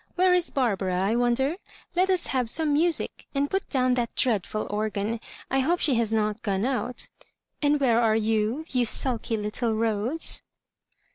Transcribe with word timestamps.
Where 0.15 0.33
is 0.33 0.49
Barbara, 0.49 0.99
I 0.99 1.15
wonder? 1.15 1.57
Let 1.95 2.09
us 2.09 2.25
have 2.33 2.49
some 2.49 2.73
music, 2.73 3.27
and 3.35 3.51
put 3.51 3.69
down 3.69 3.93
that 3.93 4.15
dreadful 4.15 4.65
organ. 4.71 5.19
^ 5.19 5.19
I 5.51 5.59
hope 5.59 5.79
she 5.79 5.93
has 5.93 6.11
not 6.11 6.41
gone 6.41 6.65
out 6.65 7.07
And 7.61 7.79
where 7.79 8.01
are 8.01 8.15
you, 8.15 8.65
you 8.69 8.83
sulky 8.85 9.37
little 9.37 9.75
Rose 9.75 10.41